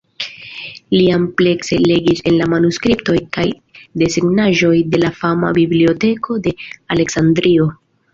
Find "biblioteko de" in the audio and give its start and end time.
5.59-6.55